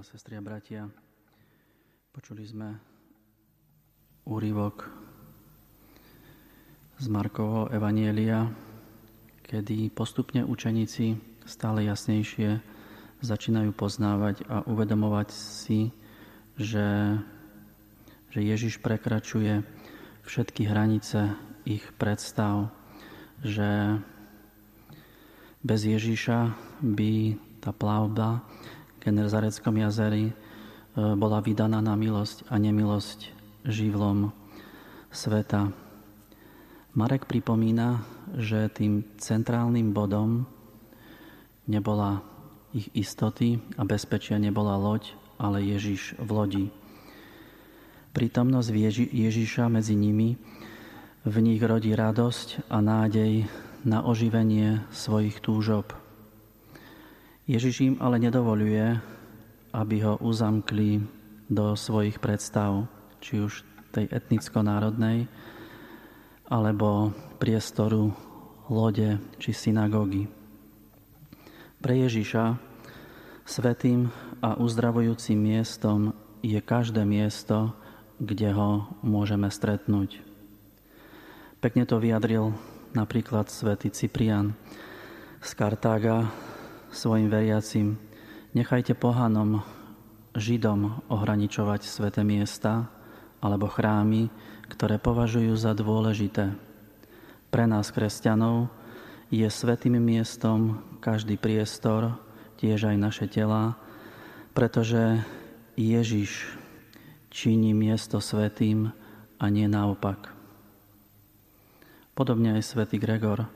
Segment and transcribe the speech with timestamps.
[0.00, 0.88] Milá sestri a bratia,
[2.16, 2.72] počuli sme
[4.24, 4.88] úryvok
[6.96, 8.48] z Markovho Evanielia,
[9.44, 12.64] kedy postupne učeníci stále jasnejšie
[13.20, 15.92] začínajú poznávať a uvedomovať si,
[16.56, 17.20] že,
[18.32, 19.60] že Ježiš prekračuje
[20.24, 21.36] všetky hranice
[21.68, 22.72] ich predstav,
[23.44, 24.00] že
[25.60, 28.48] bez Ježiša by tá plavba
[29.00, 30.34] Genezareckom jazeri e,
[30.94, 33.32] bola vydaná na milosť a nemilosť
[33.64, 34.32] živlom
[35.08, 35.72] sveta.
[36.94, 38.04] Marek pripomína,
[38.36, 40.46] že tým centrálnym bodom
[41.66, 42.22] nebola
[42.70, 46.66] ich istoty a bezpečia nebola loď, ale Ježiš v lodi.
[48.10, 48.68] Prítomnosť
[49.14, 50.34] Ježiša medzi nimi
[51.22, 53.46] v nich rodí radosť a nádej
[53.84, 55.99] na oživenie svojich túžob.
[57.50, 58.94] Ježiš im ale nedovoluje,
[59.74, 61.02] aby ho uzamkli
[61.50, 62.86] do svojich predstav,
[63.18, 65.26] či už tej etnicko-národnej,
[66.46, 67.10] alebo
[67.42, 68.14] priestoru
[68.70, 70.30] lode či synagógy.
[71.82, 72.54] Pre Ježiša
[73.42, 76.14] svetým a uzdravujúcim miestom
[76.46, 77.74] je každé miesto,
[78.22, 80.22] kde ho môžeme stretnúť.
[81.58, 82.54] Pekne to vyjadril
[82.94, 84.54] napríklad svätý Cyprian
[85.42, 86.30] z Kartága,
[86.90, 87.98] svojim veriacim,
[88.54, 89.62] nechajte pohanom,
[90.30, 92.86] Židom ohraničovať sveté miesta
[93.42, 94.30] alebo chrámy,
[94.70, 96.54] ktoré považujú za dôležité.
[97.50, 98.70] Pre nás, kresťanov,
[99.26, 102.14] je svetým miestom každý priestor,
[102.62, 103.74] tiež aj naše tela,
[104.54, 105.18] pretože
[105.74, 106.54] Ježiš
[107.34, 108.94] činí miesto svetým
[109.42, 110.30] a nie naopak.
[112.14, 113.50] Podobne aj svätý Gregor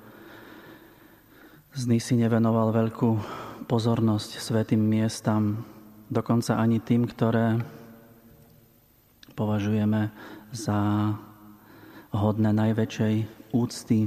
[1.74, 3.10] z Nisi nevenoval veľkú
[3.66, 5.66] pozornosť svetým miestam,
[6.06, 7.58] dokonca ani tým, ktoré
[9.34, 10.14] považujeme
[10.54, 10.78] za
[12.14, 13.14] hodné najväčšej
[13.50, 14.06] úcty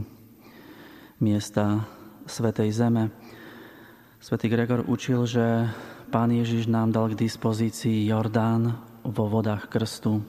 [1.20, 1.84] miesta
[2.24, 3.12] Svetej Zeme.
[4.24, 5.68] Svetý Gregor učil, že
[6.08, 10.24] Pán Ježiš nám dal k dispozícii Jordán vo vodách krstu,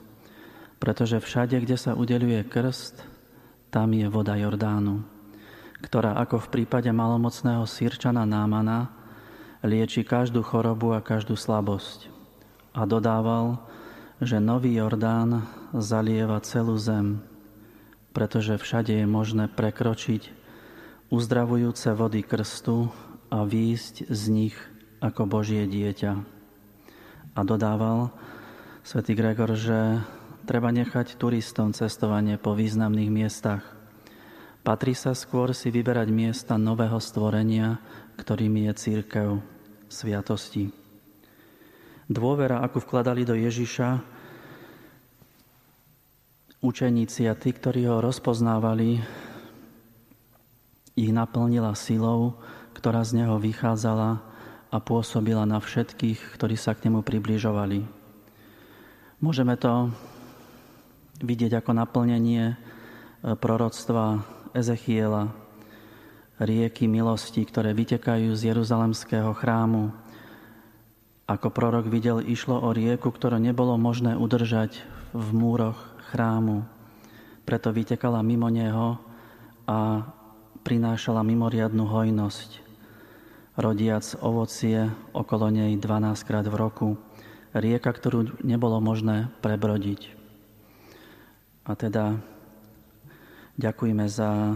[0.75, 2.99] pretože všade, kde sa udeluje krst,
[3.71, 5.18] tam je voda Jordánu
[5.79, 8.91] ktorá ako v prípade malomocného sírčana Námana
[9.63, 12.11] lieči každú chorobu a každú slabosť.
[12.75, 13.59] A dodával,
[14.19, 17.23] že nový Jordán zalieva celú zem,
[18.11, 20.35] pretože všade je možné prekročiť
[21.09, 22.91] uzdravujúce vody krstu
[23.31, 24.55] a výjsť z nich
[24.99, 26.13] ako Božie dieťa.
[27.35, 28.11] A dodával
[28.83, 30.03] svätý Gregor, že
[30.43, 33.63] treba nechať turistom cestovanie po významných miestach–
[34.69, 37.81] Patrí sa skôr si vyberať miesta nového stvorenia,
[38.21, 39.41] ktorým je církev
[39.89, 40.69] sviatosti.
[42.05, 43.97] Dôvera, akú vkladali do Ježiša,
[46.61, 49.01] učeníci a tí, ktorí ho rozpoznávali,
[50.93, 52.37] ich naplnila silou,
[52.77, 54.21] ktorá z neho vychádzala
[54.69, 57.89] a pôsobila na všetkých, ktorí sa k nemu približovali.
[59.17, 59.89] Môžeme to
[61.25, 62.53] vidieť ako naplnenie
[63.25, 65.29] proroctva Ezechiela,
[66.39, 69.91] rieky milosti, ktoré vytekajú z Jeruzalemského chrámu.
[71.29, 74.81] Ako prorok videl, išlo o rieku, ktorú nebolo možné udržať
[75.13, 75.77] v múroch
[76.09, 76.65] chrámu.
[77.45, 78.97] Preto vytekala mimo neho
[79.69, 80.09] a
[80.65, 82.61] prinášala mimoriadnu hojnosť,
[83.59, 86.87] rodiac ovocie okolo nej 12 krát v roku.
[87.53, 90.13] Rieka, ktorú nebolo možné prebrodiť.
[91.65, 92.17] A teda
[93.59, 94.55] Ďakujeme za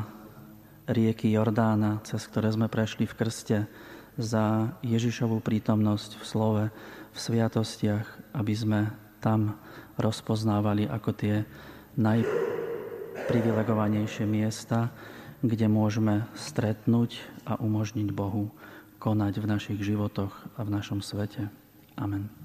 [0.88, 3.68] rieky Jordána, cez ktoré sme prešli v krste,
[4.16, 6.72] za Ježišovú prítomnosť v slove,
[7.12, 9.59] v sviatostiach, aby sme tam
[10.00, 11.44] rozpoznávali ako tie
[12.00, 14.88] najprivilegovanejšie miesta,
[15.44, 18.56] kde môžeme stretnúť a umožniť Bohu
[19.03, 21.52] konať v našich životoch a v našom svete.
[22.00, 22.43] Amen.